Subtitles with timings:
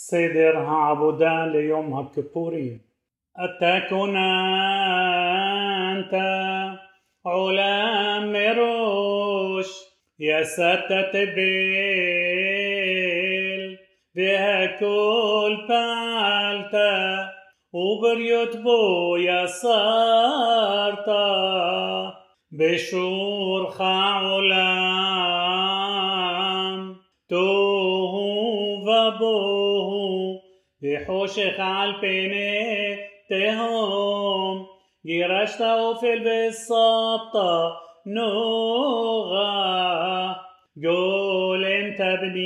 [0.00, 2.80] سيدرها عبدان ليومها الكبورية
[3.36, 4.16] أتكن
[5.96, 6.14] أنت
[7.26, 9.66] علام مروش
[10.18, 12.58] يا ستة بيل
[14.14, 17.28] بها كل بالتا.
[17.72, 21.18] وبريوت بويا صارتا.
[22.52, 25.47] بشور خا علام
[30.77, 32.95] ובוהו, וחושך על פני
[33.29, 34.65] תהום,
[35.05, 37.35] גירשת אופל וסבת
[38.05, 39.53] נוגה,
[40.77, 42.43] גולם תבנית,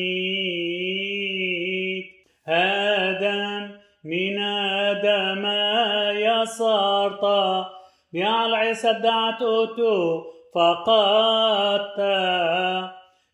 [2.48, 3.72] האדם
[4.06, 7.24] מן האדמה יסרת,
[8.14, 10.24] ועל עשת דעת אותו
[10.56, 12.00] فقدت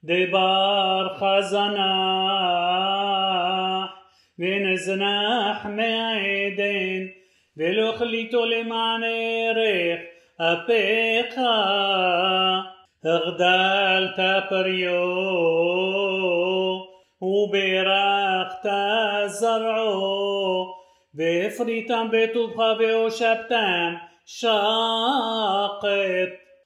[0.03, 2.66] دبار خزناح
[4.87, 7.05] ונזנח מעדן
[7.57, 9.99] ולא החליטו למען ערך
[10.37, 11.39] אפיך
[13.05, 14.93] הגדלת פריו
[17.21, 18.69] וברכת
[19.25, 20.73] זרעו
[21.15, 23.93] והפריתם בטובך והושבתם
[24.25, 25.83] شاقت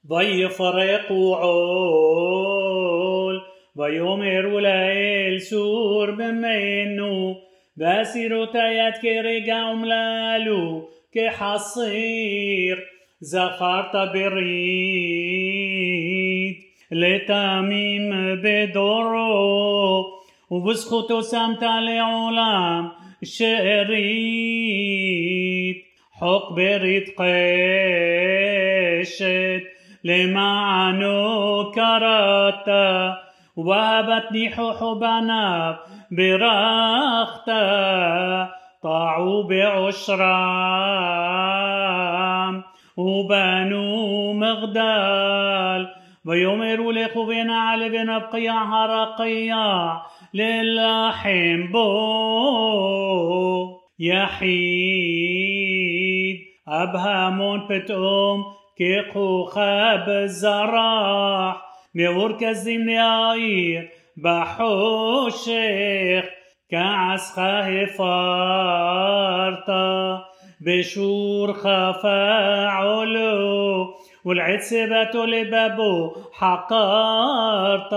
[0.09, 3.41] ويفرقوا عول
[3.75, 12.78] ويمر לאל סור ממנו باسيرو تايات كي ريقا وملالو كي حصير
[13.20, 15.32] زخارتا بريد
[16.90, 20.04] لتاميم بدورو
[20.50, 22.90] وبسخوتو سامتا لعلام
[23.22, 23.92] شريت
[26.20, 28.42] حق بريد قيشت
[30.04, 33.22] لمعنو كراتا
[33.56, 35.78] وهبت نيحوح بناب
[36.10, 37.52] برختا
[38.82, 40.22] طاعوا بعشرام
[42.96, 45.88] وبنوا مغدال
[46.26, 50.02] ويمروا لخوفنا على بن بقيع هرقيع
[50.34, 53.02] للحم بو
[53.98, 55.32] يحيد.
[56.68, 58.44] أبهامون بتقوم
[58.78, 59.96] كيقوخا
[61.91, 63.81] بزراح מאורכזים להעיר
[64.17, 65.55] בחושך
[66.69, 67.39] כעסך
[67.93, 69.69] הפרת
[70.61, 71.65] בשורך
[72.01, 73.93] פעולו
[74.25, 77.93] ולעצבתו לבבו חקרת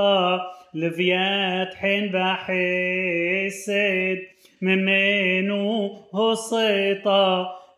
[0.74, 3.70] לוויית חן וחסד
[4.62, 7.04] ממנו הוסית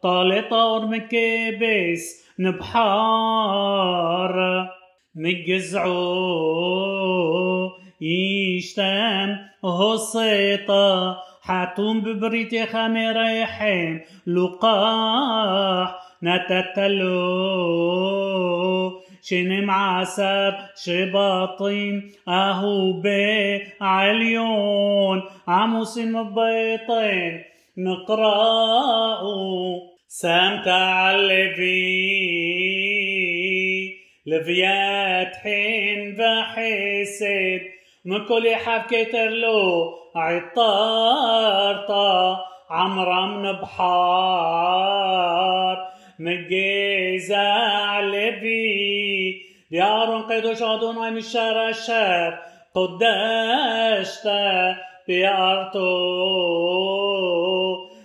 [0.02, 3.92] طالت أور مكبس نبحار
[5.17, 5.97] مجزعو
[8.01, 17.17] يشتم هصيطة حتوم ببريتي خمريحين لقاح نتتلو.
[19.23, 23.01] شنم عسر شباطين أهو
[23.81, 25.21] بعليون.
[25.47, 27.43] عموس مبيطين
[27.77, 29.21] نقرأ
[30.07, 31.53] سمت على
[34.27, 37.61] لفيات حين وحسد
[38.05, 41.67] مكل حبكتر له عطارطا
[42.69, 44.97] عمرم بحار
[46.19, 52.39] مجيزة لبي ديار قدوش أدوناي من الشر الشر
[52.75, 54.27] قدشت
[55.07, 55.87] بأرتو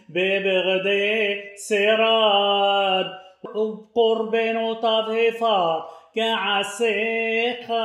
[0.08, 3.06] ببغدي سراد
[3.54, 5.82] وبقربين وطفيفات
[6.16, 7.78] كعسيخا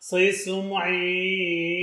[0.00, 1.82] صيص معيل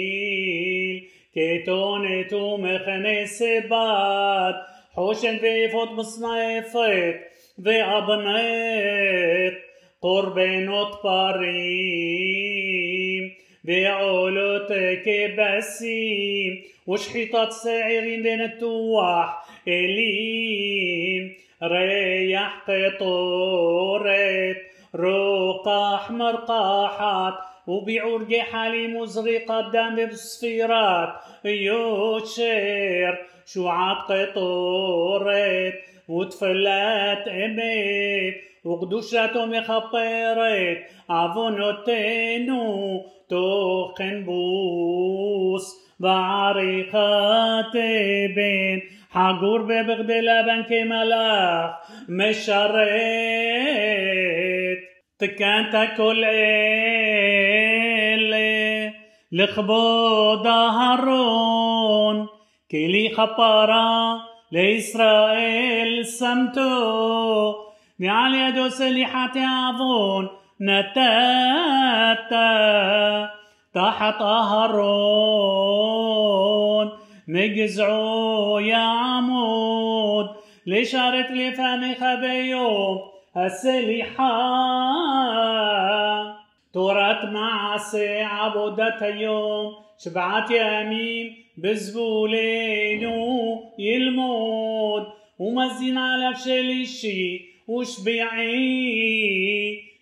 [1.34, 4.56] كيتونت ومخنس بات
[4.96, 7.20] حوشن ويفوت مصنفت
[7.66, 9.54] وأبنت
[10.02, 12.60] قربانوت باريم
[13.64, 14.74] بعولوت
[15.06, 21.34] كبسيم وشحيطات سعيرين بين التواح إليم
[21.64, 24.58] ريح قطورت
[24.96, 27.34] رقاح مرقاحات
[27.68, 31.10] وبعرج حالي مزرقة دم بصفيرات
[31.46, 35.74] يوشير شعات قطورت
[36.10, 38.34] وتفلات امت
[38.66, 40.78] وقدوشته مخبرت
[41.10, 47.74] عفونتنو تخن بوس بعريقات
[48.36, 49.00] بين.
[49.12, 51.72] حجور ببغد لبن كملاخ
[52.10, 52.90] مشرت
[55.19, 56.25] تكانت كل
[58.15, 58.93] إلي
[59.33, 62.27] لخبود هارون
[62.71, 64.21] كلي خبارا
[64.53, 67.55] لإسرائيل سمتو
[68.01, 70.27] ועל ידו סליחת העוון
[70.61, 72.33] נתת
[73.75, 75.45] תחת אהרון
[77.29, 80.27] מגזעו יעמוד
[80.67, 82.99] לשרת לפניך ביום
[83.46, 84.30] أسلحة
[86.74, 93.20] تورات معصي عبودة يوم شبعت يمين بزبولينو
[93.80, 95.04] يلمود.
[95.40, 98.60] ومزين على شلي الشي وشبيعي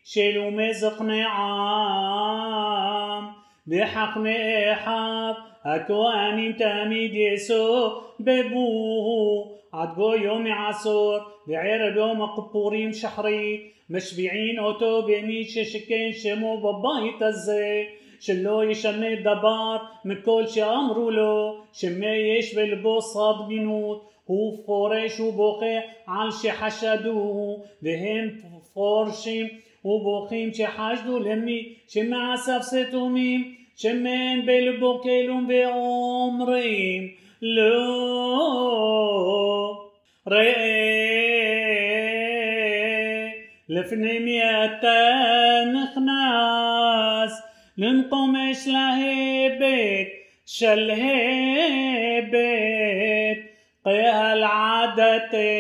[0.06, 2.48] شلو مزق نعام
[3.68, 5.36] بحق نحاب
[5.66, 9.57] أكواني تاميد يسو ببوه.
[9.78, 9.90] עד
[10.24, 17.84] יום עשור בערב יום הכיפורים שחרית משביעין אותו במי ששכן שמו בבית הזה
[18.20, 25.76] שלא ישנה דבר מכל שאמרו לו שמה יש בלבו סדגנות הוא פורש ובוכה
[26.08, 28.30] על שחשדוהו והם
[28.74, 29.48] פורשים
[29.86, 31.74] ובוכים שחשדו למי?
[31.88, 38.98] שמעשיו סתומים שמן בלבו כלום ואומרים لو
[40.28, 40.88] ري
[43.70, 47.32] لفني ميتان خناس
[47.78, 50.08] لنقمش لهيبت
[50.46, 51.08] شلهيبت
[53.86, 55.58] قيها العادتين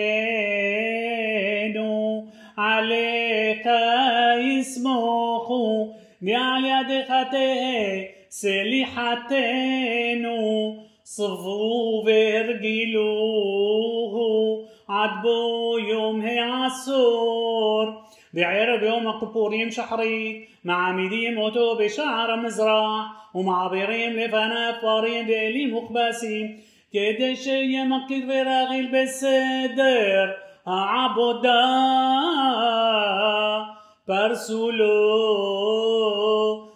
[2.57, 3.65] عليك
[4.37, 10.25] يسمخوا يا يد خطيه سلحتين
[11.09, 14.15] صفو ورجلوه
[14.89, 18.01] عدبو يومه عسور
[18.33, 26.59] بعرب يوم قبوريم شحري مع ميديم أوتو بشعر مزرع ومع بيريم لفنا فاريم بإليم وقباسيم
[26.93, 30.35] كده شي مقيد براغيل بسدر
[30.67, 31.65] عبودا
[34.07, 34.87] برسولو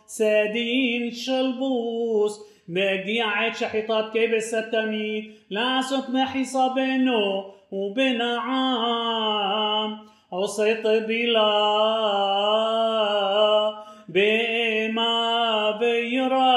[0.08, 9.98] سادين شلبوس باقي عيد شحيطات كيبس لا لاصق محي صابينو وبين عام
[10.34, 11.52] عصيت بلا
[14.10, 16.52] بما بيرا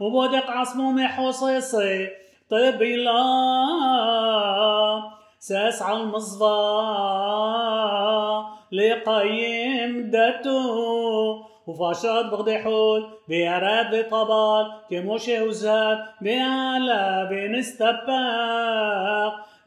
[0.00, 2.08] وبدق عصمومي حصيصي
[2.50, 3.24] طبلا
[5.38, 6.58] ساس على المصبا
[8.72, 18.68] لقيم دتو وفاشات بغدي حول بيراد طبال كموشي وزاد بيعلى بنستباق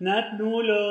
[0.01, 0.81] نتنولو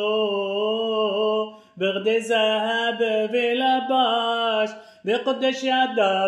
[1.76, 2.98] بغدي ذهب
[3.32, 4.70] بلباش
[5.04, 6.26] بقدش يدا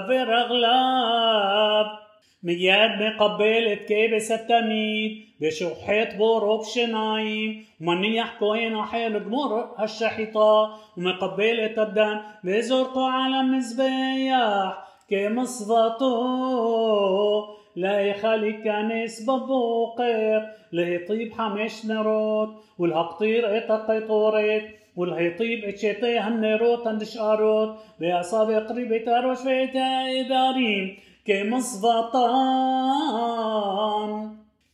[2.43, 12.21] مياد مقبل كابس التميد بشوحيت بوروب شنايم ومن يحكوا هنا حيل جمر هالشحيطة ومقبل الدم
[12.45, 14.79] بزرقوا على مزبيح
[15.93, 17.45] كمصفطو
[17.77, 20.43] لا يخلي كنس ببوقر
[20.73, 22.49] ليطيب حمش نروت
[22.79, 24.65] والهقطير اتقيطورت
[24.97, 30.97] والهيطيب اتشتي هنروت هنشقاروت بأصابع قريب تروش في تايداريم
[31.27, 31.43] كي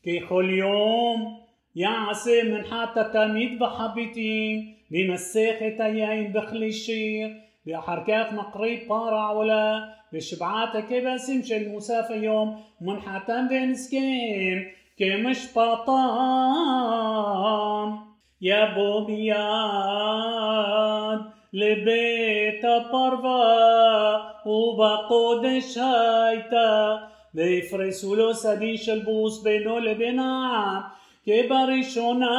[0.04, 1.38] كي كل يوم
[1.76, 11.30] يعسى من حتى تميد بحبيتين بمساخة أيام بخلي الشير بحركات مقريب بارع ولا بشبعات بس
[11.30, 12.62] مش المسافة يوم.
[12.80, 15.16] من حتى بين سكين كي
[15.58, 16.88] بطان.
[18.40, 19.38] يا بوبياد
[21.53, 26.95] לבית הפרווה ובקודש הייתה
[27.35, 30.81] ויפרסו לו סדין של בוס בינו לבין העם
[31.25, 32.35] כבראשונה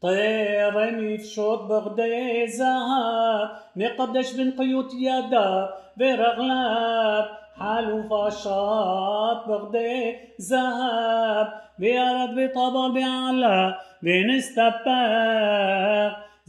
[0.00, 5.64] טרם יפשוט בגדי זהב מקדש בנקיות ידיו
[5.98, 7.22] ורגליו
[7.58, 11.46] חלופה שט בגדי זהב
[11.78, 13.70] וירד וטבל בעלה
[14.02, 14.88] ונסתפח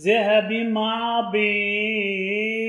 [0.01, 2.65] ذهب مع بير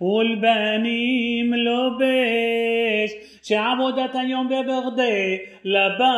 [0.00, 3.10] والبنيم لبش
[3.42, 6.08] شعبو ده تاني يوم ببغدي لبان.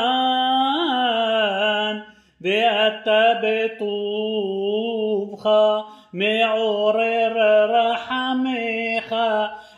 [3.42, 5.48] بطوبخ
[6.12, 7.36] معورر
[7.70, 9.14] رحميخ.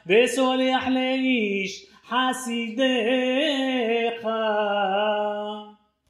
[0.07, 4.27] بسولح ليش حسيديخ